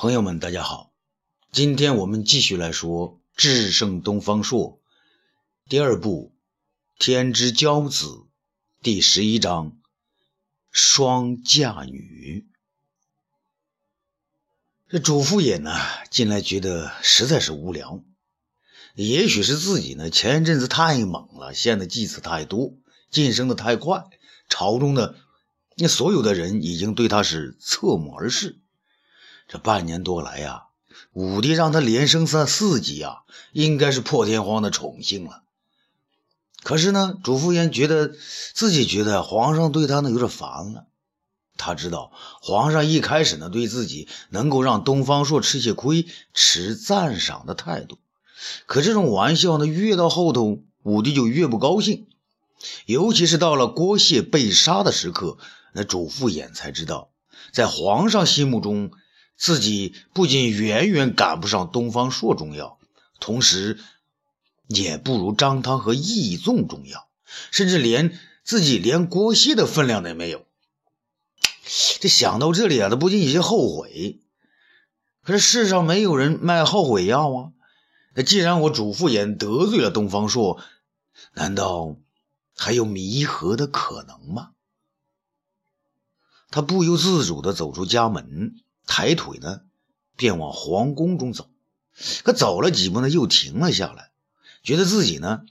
[0.00, 0.94] 朋友们，大家好，
[1.52, 4.80] 今天我们继续来说《智胜东方朔》
[5.68, 6.32] 第二部
[7.04, 8.06] 《天之骄子》
[8.80, 9.72] 第十一章
[10.70, 12.46] 《双嫁女》。
[14.88, 15.78] 这主父偃呢，
[16.10, 18.02] 近来觉得实在是无聊，
[18.94, 22.72] 也许是自己呢前一阵子太猛了，献的祭祀太多，
[23.10, 24.04] 晋升的太快，
[24.48, 25.16] 朝中的
[25.76, 28.59] 那所有的人已经对他是侧目而视。
[29.50, 30.66] 这半年多来呀，
[31.12, 35.42] 武帝让他连升三四级啊，应该是破天荒的宠幸了。
[36.62, 38.12] 可是呢，主父偃觉得
[38.54, 40.86] 自己觉得皇上对他呢有点烦了。
[41.56, 47.98] 他知道皇上一开始呢对自己能够让东方朔吃些亏持赞赏的态度，
[48.66, 52.06] 可这种玩笑呢越到后头，武帝就越不高兴。
[52.86, 55.38] 尤其是到了郭谢被杀的时刻，
[55.72, 57.10] 那主父偃才知道，
[57.52, 58.92] 在皇上心目中。
[59.40, 62.78] 自己不仅远远赶不上东方朔重要，
[63.20, 63.80] 同时
[64.68, 67.08] 也不如张汤和义纵重要，
[67.50, 70.44] 甚至连自己连郭熙的分量都没有。
[72.00, 74.20] 这想到这里啊，他不禁有些后悔。
[75.22, 77.52] 可是世上没有人卖后悔药啊！
[78.14, 80.62] 那既然我主父偃得罪了东方朔，
[81.32, 81.96] 难道
[82.54, 84.50] 还有弥合的可能吗？
[86.50, 88.60] 他不由自主地走出家门。
[88.86, 89.62] 抬腿呢，
[90.16, 91.48] 便往皇宫中走。
[92.22, 94.10] 可走了几步呢，又停了下来，
[94.62, 95.42] 觉得自己呢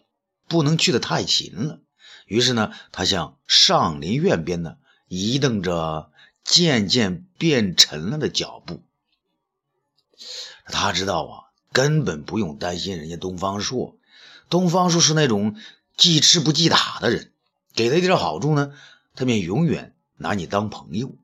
[0.47, 1.79] 不能去的太勤了。
[2.25, 4.77] 于是呢，他向上林苑边呢
[5.07, 6.11] 移动着
[6.43, 8.81] 渐渐变沉了的脚步。
[10.65, 11.33] 他知道啊，
[11.71, 13.97] 根本不用担心人家东方朔。
[14.49, 15.55] 东方朔是那种
[15.95, 17.31] 记吃不记打的人，
[17.73, 18.73] 给他一点好处呢，
[19.15, 21.15] 他便永远拿你当朋友。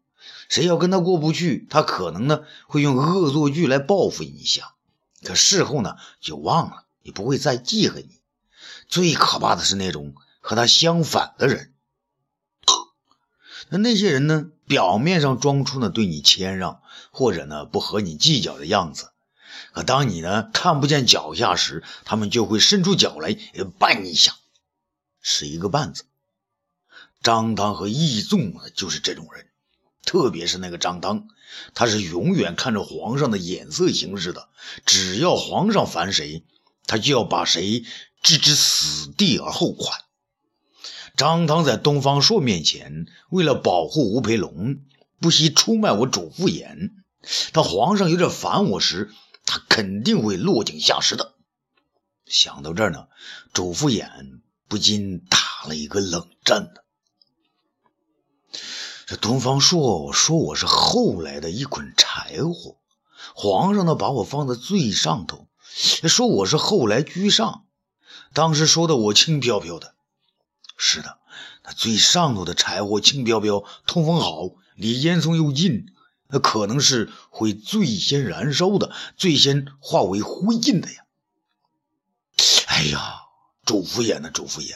[0.50, 4.74] 谁要跟他过不去，他可能呢会用恶作剧来报复你一下，
[5.24, 8.20] 可事后呢就忘了，也不会再记恨你。
[8.88, 11.74] 最可怕的是那种和他相反的人，
[13.70, 19.10] 那那些人呢，表面上装出呢对你谦让，或者呢不和你计较的样子，
[19.74, 24.36] 可当你呢看不见脚下时，他们就会伸出脚来绊你一下，
[25.20, 26.06] 是一个绊子。
[27.24, 29.48] 张汤和义纵呢，就是这种人。
[30.06, 31.28] 特别是那个张汤，
[31.74, 34.50] 他是永远看着皇上的眼色行事的。
[34.86, 36.46] 只要皇上烦谁，
[36.86, 37.84] 他就要把谁
[38.22, 39.92] 置之死地而后快。
[41.18, 44.78] 张汤在东方朔面前，为了保护吴培龙，
[45.20, 46.92] 不惜出卖我主父偃。
[47.54, 49.12] 当皇上有点烦我时，
[49.46, 51.34] 他肯定会落井下石的。
[52.26, 53.08] 想到这儿呢，
[53.54, 56.82] 主父偃不禁打了一个冷战呢。
[59.08, 62.78] 这东方朔说我是后来的一捆柴火，
[63.36, 65.48] 皇上呢把我放在最上头，
[66.08, 67.66] 说我是后来居上。
[68.34, 69.94] 当时说的我轻飘飘的，
[70.76, 71.20] 是的，
[71.64, 75.94] 那最上头的柴火轻飘飘，通风好，离烟囱又近，
[76.30, 81.06] 那可能是会最先燃烧的，最先化为灰烬的呀。
[82.66, 83.20] 哎呀，
[83.66, 84.74] 主父偃呢，主父偃，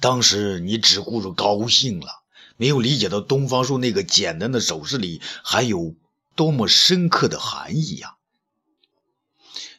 [0.00, 2.24] 当时你只顾着高兴了。
[2.56, 5.94] 没有理解到东方朔那个简单的手势里还有
[6.34, 8.16] 多么深刻的含义呀！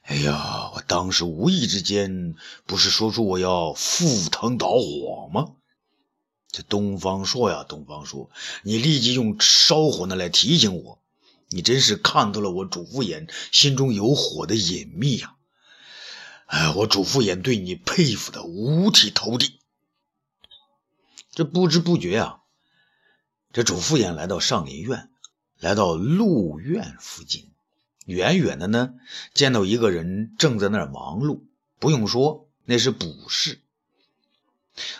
[0.03, 5.53] 哎呀，我当时无意之间不是说出我要赴汤蹈火吗？
[6.49, 8.29] 这东方朔呀，东方朔，
[8.63, 10.99] 你立即用烧火呢来提醒我，
[11.49, 15.35] 你真是看到了我主父偃心中有火的隐秘呀！
[16.45, 19.59] 哎，我主父偃对你佩服的五体投地。
[21.31, 22.39] 这不知不觉啊。
[23.57, 25.09] 这主父偃来到上林苑，
[25.57, 27.49] 来到鹿苑附近，
[28.05, 28.93] 远远的呢，
[29.33, 31.41] 见到一个人正在那儿忙碌。
[31.79, 33.59] 不用说，那是卜氏。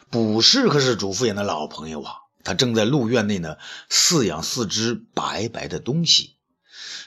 [0.10, 2.14] 卜氏可是主父偃的老朋友啊，
[2.44, 3.58] 他正在鹿苑内呢
[3.92, 6.38] 饲养四只白白的东西。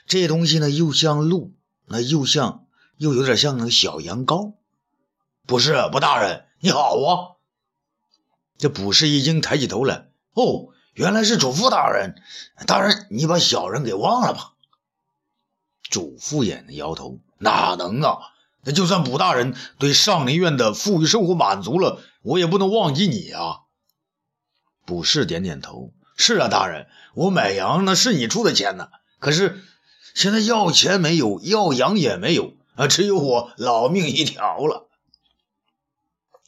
[0.06, 1.52] 这东西呢，又像鹿，
[1.84, 2.66] 那又像，
[2.96, 4.54] 又有点像那个小羊羔。
[5.48, 7.42] 不是，卜大人，你好啊！
[8.56, 10.68] 这卜氏已经抬起头来，哦。
[11.00, 12.14] 原来是主父大人，
[12.66, 14.52] 大人，你把小人给忘了吧？
[15.88, 18.18] 主父偃摇头，哪能啊？
[18.64, 23.60] 那就算卜大人对上林苑的富裕生活满足了，我也不能忘记你啊。
[24.84, 28.90] 卜氏点点头，是啊，大人，我买羊那是你出的钱呢。
[29.20, 29.64] 可是
[30.14, 34.86] 现在要钱没有，要羊也没有啊，只有我老命一条了。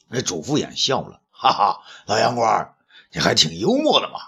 [0.09, 2.75] 那主父偃笑了，哈哈，老杨官，
[3.13, 4.19] 你还挺幽默的嘛。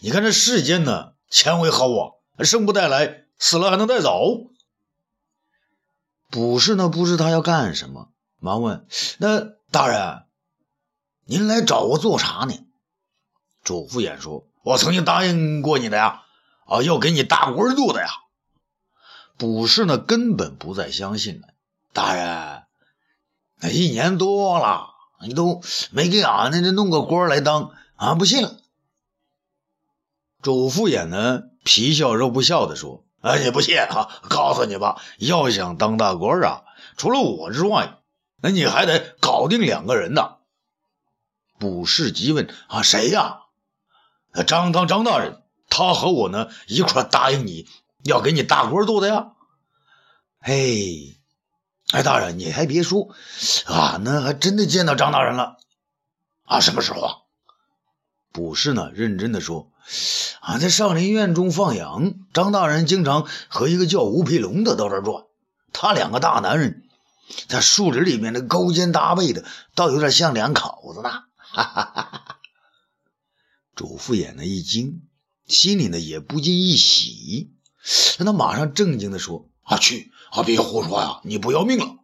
[0.00, 2.14] 你看这世间呢，钱为好啊，
[2.44, 4.50] 生不带来，死了还能带走？
[6.30, 8.08] 卜氏呢不知他要干什么，
[8.38, 8.86] 忙问
[9.18, 9.40] ：“那
[9.70, 10.24] 大人，
[11.24, 12.54] 您来找我做啥呢？”
[13.62, 16.22] 主父偃说：“我曾经答应过你的呀，
[16.66, 18.08] 啊，要给你大官做的呀。”
[19.36, 21.48] 卜氏呢根本不再相信了。
[21.92, 22.62] 大人，
[23.60, 24.88] 那一年多了，
[25.22, 28.56] 你都没给俺那弄个官来当，俺不信了。
[30.42, 33.04] 主父偃呢皮笑肉不笑的说。
[33.22, 34.08] 哎，你不信啊？
[34.30, 36.62] 告诉你吧，要想当大官啊，
[36.96, 37.98] 除了我之外，
[38.40, 40.36] 那你还得搞定两个人呢。
[41.58, 43.40] 卜士急问：“啊，谁呀？”
[44.46, 47.68] 张汤张大人，他和我呢一块答应你
[48.04, 49.32] 要给你大官做的呀。
[50.40, 51.18] 嘿，
[51.90, 53.10] 哎，大人，你还别说，
[53.66, 55.58] 俺呢还真的见到张大人了。
[56.44, 57.14] 啊，什么时候啊？
[58.32, 59.70] 卜士呢认真的说。
[60.40, 65.24] 俺在上林院中放羊，张大人经常和一个叫吴培龙的到这转。
[65.72, 66.84] 他两个大男人
[67.48, 69.44] 在树林里面的勾肩搭背的，
[69.74, 71.10] 倒有点像两口子呢。
[71.36, 72.38] 哈哈哈哈
[73.74, 75.02] 主父眼呢一惊，
[75.46, 77.52] 心里呢也不禁一喜，
[78.18, 81.96] 让他马上正经的说：“啊去啊，别胡说呀，你不要命了。”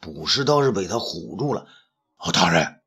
[0.00, 1.66] 卜士倒是被他唬住了。
[2.16, 2.79] 啊，大人，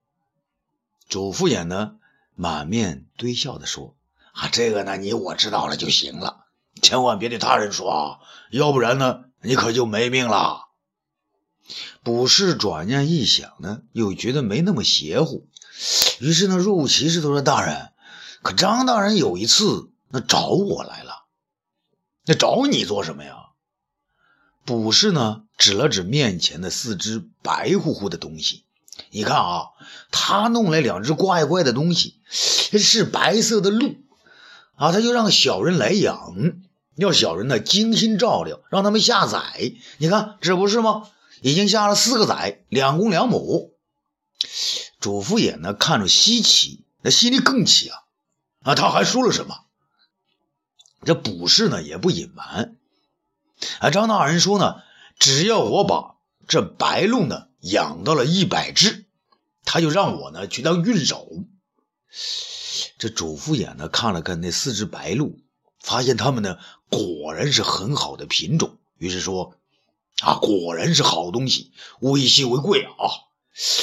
[1.13, 1.98] 主父偃呢？
[2.33, 3.95] 满面堆笑的说
[4.33, 6.48] ：“啊，这个呢，你我知道了就行了，
[6.81, 8.19] 千万别对他人说啊，
[8.50, 10.69] 要不然呢，你可就没命了。”
[12.01, 15.48] 卜士转念一想呢，又觉得没那么邪乎，
[16.19, 17.92] 于是呢，若无其事地说：“大人，
[18.42, 21.25] 可张大人有一次那找我来了，
[22.25, 23.36] 那找你做什么呀？”
[24.65, 28.65] 卜士呢，指了指面前的四只白乎乎的东西。
[29.13, 29.68] 你看啊，
[30.10, 33.95] 他弄来两只怪怪的东西，是白色的鹿
[34.75, 36.33] 啊，他就让小人来养，
[36.95, 39.75] 要小人呢精心照料，让他们下崽。
[40.00, 41.07] 你看这不是吗？
[41.42, 43.75] 已经下了四个崽，两公两母。
[45.00, 48.00] 主父偃呢看着稀奇，那心里更奇啊
[48.63, 48.74] 啊！
[48.74, 49.56] 他还说了什么？
[51.06, 52.77] 这卜士呢也不隐瞒
[53.80, 54.77] 啊，张大人说呢，
[55.19, 56.15] 只要我把
[56.48, 57.50] 这白鹿呢。
[57.63, 59.06] 养到了一百只，
[59.63, 61.30] 他就让我呢去当运手。
[62.98, 65.39] 这主父偃呢看了看那四只白鹿，
[65.80, 66.57] 发现它们呢
[66.89, 69.56] 果然是很好的品种，于是说
[70.21, 71.71] ：“啊，果然是好东西，
[72.01, 73.31] 物以稀为贵啊！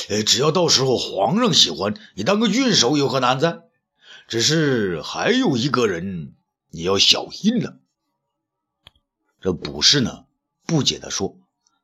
[0.09, 3.63] 呃，只要到时候皇上喜欢你当个运手，有何难哉？
[4.29, 6.35] 只是还有一个人
[6.71, 7.79] 你要小心了。”
[9.41, 10.27] 这卜士呢
[10.67, 11.39] 不解地说：“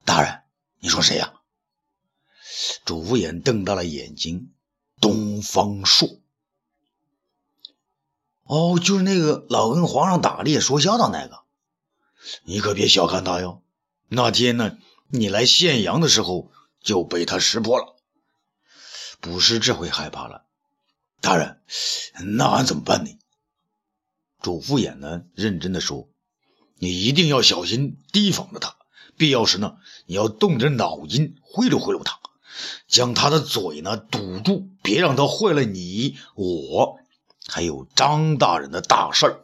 [0.04, 0.42] 大人，
[0.80, 1.32] 你说谁呀？”
[2.84, 4.52] 主父偃瞪大了眼睛，
[5.00, 6.20] 东方朔。
[8.44, 11.40] 哦，就是那个老跟皇上打猎说笑的那个，
[12.44, 13.62] 你可别小看他哟。
[14.08, 16.50] 那天呢，你来献阳的时候
[16.80, 17.96] 就被他识破了。
[19.20, 20.44] 不是这回害怕了，
[21.20, 21.60] 大人，
[22.36, 23.10] 那俺怎么办呢？
[24.40, 26.08] 主父偃呢，认真的说
[26.78, 28.76] ：“你一定要小心提防着他，
[29.16, 32.20] 必要时呢，你要动点脑筋，贿赂贿赂他。”
[32.86, 36.98] 将他的嘴呢堵住，别让他坏了你我
[37.46, 39.40] 还有张大人的大事儿。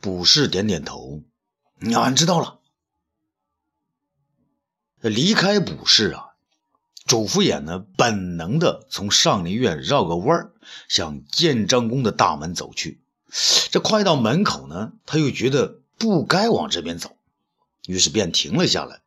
[0.00, 1.22] 卜士点点头，
[1.94, 2.58] 俺知道了。
[5.00, 6.30] 离开卜氏啊，
[7.06, 10.52] 主父偃呢本能的从上林苑绕个弯儿，
[10.88, 13.00] 向建章宫的大门走去。
[13.70, 17.16] 这快到门口呢，他又觉得不该往这边走，
[17.86, 19.00] 于是便停了下来，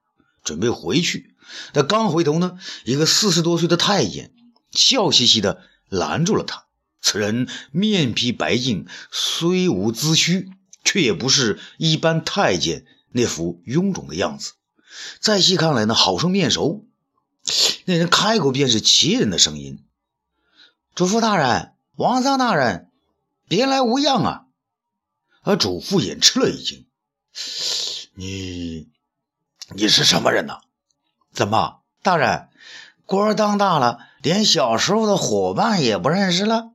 [0.44, 1.35] 准备回去。
[1.74, 4.34] 他刚回头呢，一个四十多岁的太监
[4.72, 6.66] 笑嘻嘻的拦住了他。
[7.02, 10.50] 此人面皮白净，虽无髭须，
[10.84, 14.54] 却也不是一般太监那副臃肿的样子。
[15.20, 16.88] 再细看来呢，好生面熟。
[17.86, 19.84] 那人开口便是奇人的声音
[20.96, 22.90] ：“主父大人，王三大人，
[23.48, 24.46] 别来无恙啊！”
[25.44, 26.88] 而主父也吃了一惊
[28.16, 28.88] ：“你，
[29.76, 30.62] 你是什么人呐？”
[31.36, 32.48] 怎么，大人，
[33.06, 36.72] 官当大了，连小时候的伙伴也不认识了？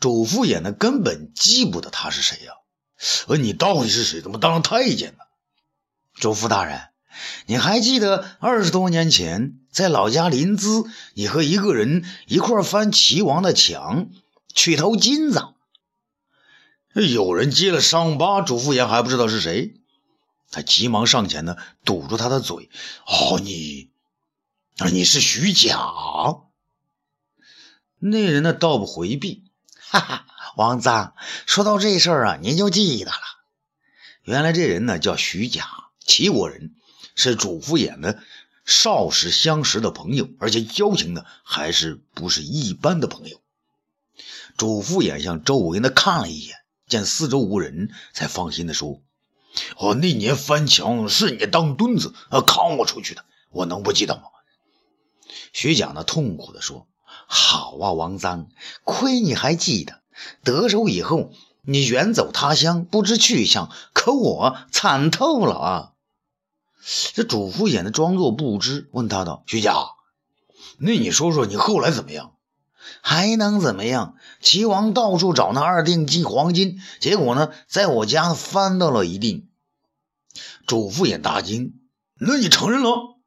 [0.00, 2.54] 主父偃呢，根本记不得他是谁呀？
[3.28, 4.22] 而你到底是谁？
[4.22, 5.18] 怎么当了太监呢？
[6.14, 6.88] 主父大人，
[7.44, 14.08] 你还记得二十多年前在老家临淄，你和一个人一块翻齐王的墙，
[14.54, 15.48] 取头金子？
[16.94, 19.74] 有人揭了伤疤，主父偃还不知道是谁？
[20.50, 22.70] 他急忙上前呢，堵住他的嘴。
[23.06, 23.90] 哦，你，
[24.92, 25.78] 你是徐甲。
[27.98, 29.44] 那人呢，倒不回避，
[29.76, 30.26] 哈哈，
[30.56, 30.90] 王子，
[31.46, 33.20] 说到这事儿啊，您就记得了。
[34.22, 35.66] 原来这人呢叫徐甲，
[36.04, 36.74] 齐国人，
[37.14, 38.22] 是主父偃的
[38.64, 43.40] 少时相识的朋友，而且交情呢还是不是一般的朋友。
[44.56, 49.02] 主父偃向周围呢看了一眼，见四周无人，才放心的说
[49.76, 54.22] ：“哦，那年翻墙是你当墩子啊扛我出去的，我能不记得吗？”
[55.52, 56.86] 徐甲呢痛苦的说
[57.26, 58.46] ：“好啊，王臧，
[58.84, 60.00] 亏你还记得。
[60.44, 65.92] 得手以后，你远走他乡，不知去向，可我惨透了啊！”
[67.14, 69.74] 这主父偃的装作不知，问他道：“徐甲，
[70.78, 72.32] 那你说说你后来怎么样？
[73.02, 74.14] 还能怎么样？
[74.40, 79.46] 齐王到处找那二锭金黄金，结果呢，在我家翻到了一锭。”
[80.70, 81.80] 主父也大惊
[82.20, 83.18] ：“那你承认了？”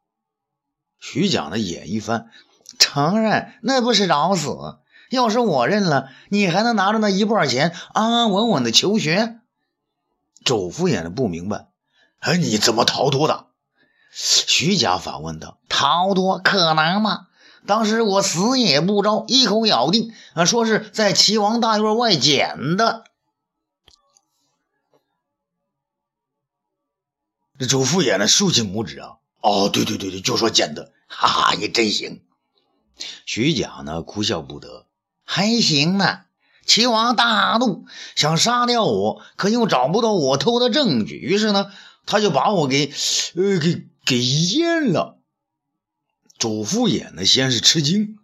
[1.02, 2.30] 徐甲的眼一翻，
[2.80, 4.56] 承认那不是找死。
[5.10, 9.42] 要是我认了，你还能拿着那一半钱安安稳稳的求学？
[10.46, 11.68] 周敷衍的不明白，
[12.20, 13.48] 哎，你怎么逃脱的？
[14.14, 17.28] 徐甲反问道：“逃脱可能吗？
[17.68, 23.04] 当时我死也不招，一口咬定啊，说是在齐王大院外捡的。”
[27.60, 29.18] 这周敷衍呢，竖起拇指啊。
[29.42, 32.22] 哦，对对对对，就说捡的，哈哈，你真行。
[33.26, 34.86] 徐甲呢，哭笑不得，
[35.26, 36.22] 还行呢。
[36.66, 41.74] 齐王大怒，想杀掉我，可又找不到我偷的证据，于是呢，
[42.06, 42.94] 他就把我给
[43.36, 45.18] 呃给给阉了。
[46.38, 48.18] 主父偃呢，先是吃惊，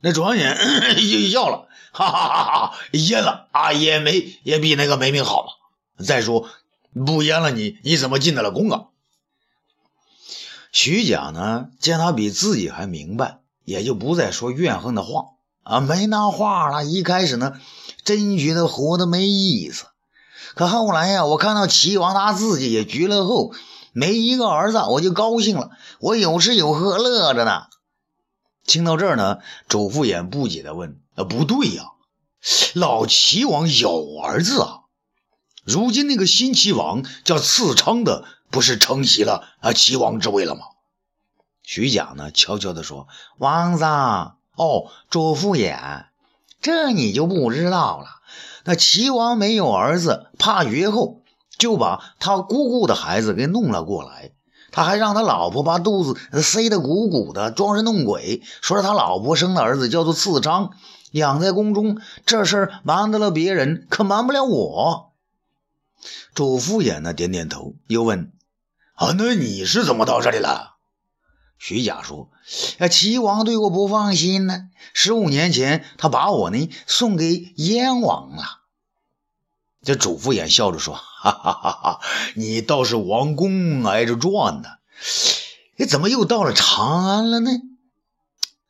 [0.00, 0.58] 那转眼
[0.96, 6.04] 就笑了，哈哈哈哈，阉了啊，也没也比那个没命好嘛。
[6.04, 6.48] 再说
[7.04, 8.86] 不阉了你，你怎么进得了宫啊？
[10.72, 15.26] 徐甲呢，见他比自己还明白，也就不再说怨恨的话
[15.62, 16.84] 啊，没那话了。
[16.84, 17.58] 一开始呢，
[18.04, 19.86] 真觉得活得没意思，
[20.54, 23.54] 可后来呀，我看到齐王他自己也绝了后，
[23.92, 27.64] 没一个儿子，我就高兴了，我有吃有喝，乐着呢。
[28.66, 29.38] 听到这儿呢，
[29.68, 31.84] 主父偃不解的问：“啊，不对呀，
[32.74, 34.75] 老齐王有儿子啊？
[35.66, 40.62] 如今那个新齐王叫次昌的。”不是承袭了啊齐王之位了吗？
[41.64, 43.08] 徐甲呢，悄悄地说
[43.38, 46.04] ：“王子哦，主父偃，
[46.62, 48.06] 这你就不知道了。
[48.64, 51.22] 那齐王没有儿子，怕绝后，
[51.58, 54.30] 就把他姑姑的孩子给弄了过来。
[54.70, 60.70] 他还让他老婆把肚子塞得鼓鼓的，装神弄鬼，说是他老婆生的儿子叫做次昌，
[61.10, 61.98] 养在宫中。
[62.24, 65.05] 这事儿瞒得了别人，可瞒不了我。”
[66.34, 68.32] 主父偃呢，点点头，又问。
[68.94, 70.76] 啊，那你是怎么到这里了？
[71.58, 72.30] 徐甲说
[72.80, 74.68] ：“啊，齐王对我不放心呢。
[74.94, 78.42] 十五年前，他把我呢送给燕王了。”
[79.84, 82.00] 这主父偃笑着说：“哈哈哈哈，
[82.34, 84.68] 你倒是王宫挨着转呢。
[85.76, 87.50] 你怎么又到了长安了呢？”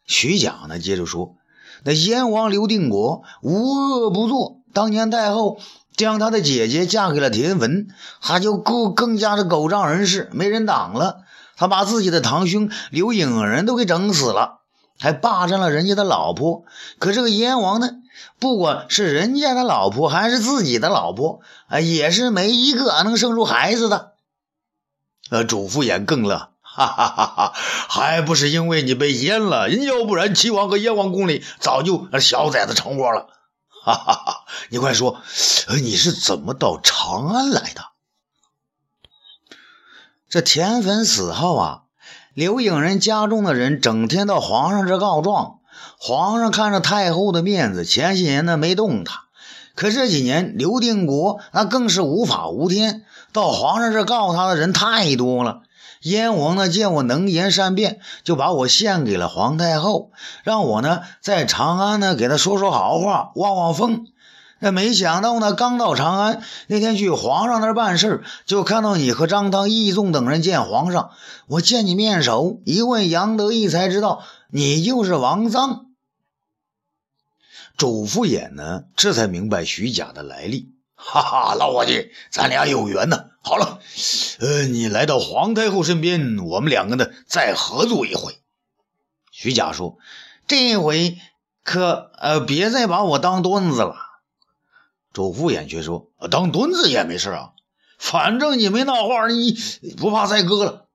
[0.06, 1.36] 徐甲呢接着说
[1.84, 5.60] ：“那燕王刘定国无恶不作，当年太后。”
[5.96, 7.88] 将他的姐姐嫁给了田文，
[8.20, 11.20] 他就更更加的狗仗人势，没人挡了。
[11.56, 14.58] 他把自己的堂兄刘颖人都给整死了，
[15.00, 16.64] 还霸占了人家的老婆。
[16.98, 17.92] 可这个燕王呢，
[18.38, 24.12] 不管是人家的老婆还是自己的老婆，啊，也是没一个能生出孩子的。
[25.30, 27.52] 呃，主父偃更乐，哈哈哈哈，
[27.88, 29.70] 还不是因为你被阉了？
[29.70, 33.28] 要不然齐王和燕王宫里早就小崽子成窝了。
[33.86, 34.44] 哈哈哈！
[34.70, 35.20] 你快说，
[35.80, 37.82] 你是怎么到长安来的？
[40.28, 41.82] 这田汾死后啊，
[42.34, 45.60] 刘颖人家中的人整天到皇上这告状。
[46.00, 49.26] 皇上看着太后的面子，前些年呢没动他，
[49.76, 55.62] 可这几年刘定国那更是无法无天，到皇上这告他的人太多了。
[56.06, 60.12] 燕王呢见我能言善辩，就把我献给了皇太后，
[60.44, 64.06] 让我呢在长安呢给他说说好话，望望风。
[64.60, 71.10] 那没想到呢，刚到长安那天去皇上那儿办事就看到你和张汤、义纵等人见皇上。
[71.48, 75.86] 我见你面熟，一问杨得意才知道你就是王臧。
[77.76, 80.72] 主父偃呢这才明白徐甲的来历。
[80.94, 83.24] 哈哈，老伙计，咱俩有缘呢。
[83.48, 83.78] 好了，
[84.40, 88.40] 呃，你来到皇太后身边，我们两个呢再合作一回。
[89.30, 89.98] 徐甲说
[90.48, 91.16] ：“这回
[91.62, 93.94] 可呃别再把我当墩子了。”
[95.14, 97.52] 周敷衍却说：“当墩子也没事啊，
[97.98, 99.56] 反正你没那话，你
[99.96, 100.88] 不怕再割了。”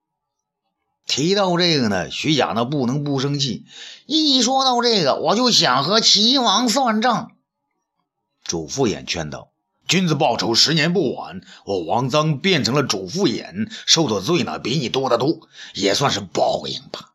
[1.08, 3.66] 提到这个呢，徐甲呢不能不生气。
[4.08, 7.32] 一说到这个，我就想和齐王算账。
[8.44, 9.51] 主父偃劝道
[9.92, 11.42] ：“君子报仇，十年不晚。
[11.66, 17.10] 我王臧变成了主父偃，受的罪呢比你多得多，也算是报应吧。”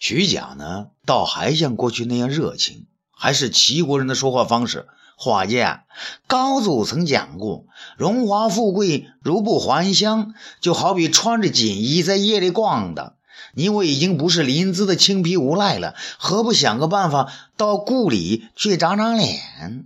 [0.00, 4.88] 徐甲呢，倒还像过去那样热情，还是齐国人的说话方式。
[5.14, 5.62] 伙计，
[6.26, 7.66] 高祖曾讲过，
[7.98, 13.16] 荣华富贵如不还乡，就好比穿着锦衣在夜里逛的。
[13.52, 19.84] 你我已经不是临淄的青皮无赖了，何不想个办法到故里去长长脸？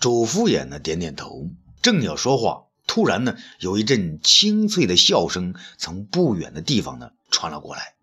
[0.00, 1.50] 主父偃呢，点点头，
[1.82, 7.94] 正要说话，突然呢，有一阵清脆的笑声从不远的地方呢传了过来。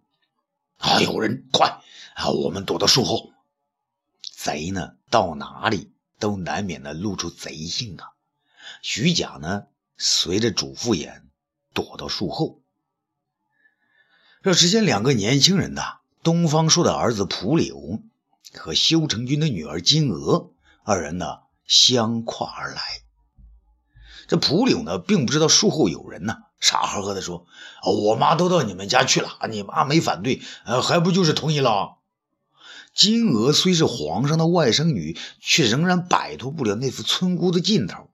[0.77, 1.01] 啊！
[1.01, 1.81] 有人，快
[2.15, 2.29] 啊！
[2.29, 3.31] 我们躲到树后。
[4.21, 8.11] 贼呢，到哪里都难免的露出贼性啊。
[8.81, 9.63] 徐甲呢，
[9.97, 11.21] 随着主父偃
[11.73, 12.61] 躲到树后。
[14.41, 18.01] 这时间，两个年轻人呐，东方朔的儿子蒲柳
[18.53, 22.81] 和修成君的女儿金娥二人呢，相跨而来。
[24.27, 27.45] 这蒲柳呢，并不知道树后有人呢，傻呵呵的说
[27.85, 31.95] ：“我妈都到你们家去了，你妈没反对，呃，还不就是同意了？”
[32.93, 38.09] 金娥虽是皇上的外甥女，却仍然摆脱不了那副村姑的劲头。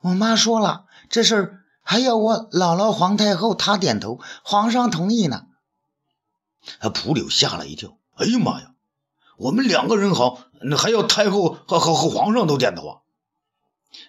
[0.00, 5.46] 我妈说了，这事儿还要我姥姥皇太后她点头，皇上同意呢。
[6.94, 8.72] 蒲柳吓了一跳，哎呀妈呀！
[9.36, 12.98] 我们两个人好，那还要太后和和和皇上都点头啊？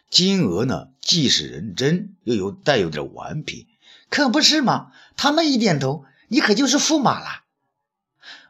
[0.10, 3.68] 金娥呢，既是认真，又有带有点顽皮，
[4.10, 4.92] 可不是嘛？
[5.18, 7.44] 他们一点头，你可就是驸马了。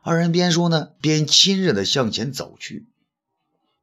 [0.01, 2.87] 二人边说呢，边亲热的向前走去。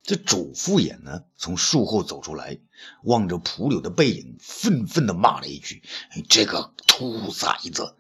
[0.03, 2.59] 这主父偃呢，从树后走出来，
[3.03, 5.83] 望着蒲柳的背影，愤愤的骂了一句
[6.29, 7.97] ：“这个兔崽子！”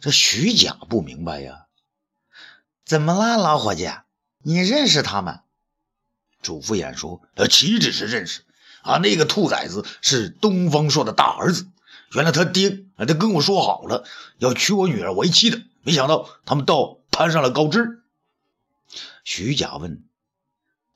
[0.00, 1.61] 这徐甲不明白呀，
[2.92, 3.88] 怎么了，老伙计？
[4.42, 5.40] 你认识他们？
[6.42, 8.42] 主父偃说：“呃，岂止是认识
[8.82, 11.68] 啊，那个兔崽子是东方朔的大儿子。
[12.12, 14.04] 原来他爹啊他跟我说好了，
[14.36, 18.02] 要娶我女儿为妻的。”没想到他们倒攀上了高枝。
[19.24, 20.04] 徐甲问：“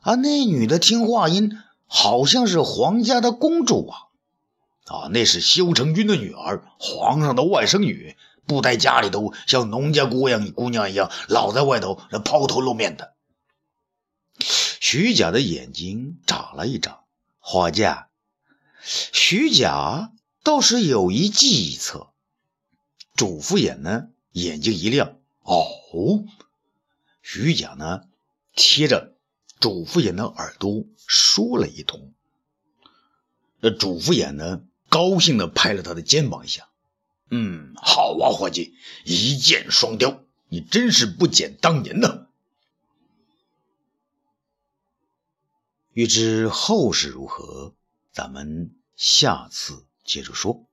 [0.03, 3.97] 啊，那女的听话音，好像是皇家的公主啊？
[4.85, 13.15] 啊，那是修成君的女儿，皇上的外甥女，不在家里头像农家姑娘姑娘一样，老在外头那抛头露面的。”
[14.81, 17.01] 徐甲的眼睛眨了一眨，
[17.39, 17.85] 伙计，
[18.85, 20.13] 徐甲
[20.45, 22.13] 倒是有一计策。
[23.15, 24.09] 主父偃呢？
[24.33, 25.67] 眼睛一亮，哦，
[27.23, 28.03] 徐甲呢，
[28.55, 29.15] 贴着
[29.59, 32.13] 主父偃的耳朵说了一通。
[33.63, 36.69] 这主父偃呢，高兴的拍了他的肩膀一下，
[37.31, 42.29] 嗯，好啊，伙计，一箭双雕，你真是不减当年呢。
[45.93, 47.75] 欲知后事如何，
[48.13, 50.66] 咱们下次接着说。